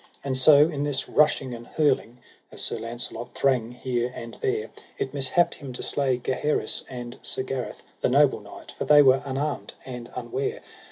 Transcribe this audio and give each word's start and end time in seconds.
And 0.23 0.35
so 0.35 0.67
in 0.67 0.81
this 0.81 1.07
rushing 1.07 1.53
and 1.53 1.67
hurling, 1.67 2.17
as 2.51 2.59
Sir 2.63 2.79
Launcelot 2.79 3.35
thrang 3.35 3.69
here 3.71 4.11
and 4.15 4.33
there, 4.41 4.71
it 4.97 5.13
mishapped 5.13 5.53
him 5.53 5.71
to 5.73 5.83
slay 5.83 6.17
Gaheris 6.17 6.83
and 6.89 7.19
Sir 7.21 7.43
Gareth, 7.43 7.83
the 8.01 8.09
noble 8.09 8.39
knight, 8.39 8.71
for 8.75 8.85
they 8.85 9.03
were 9.03 9.21
unarmed 9.25 9.75
and 9.85 10.09
unware. 10.15 10.61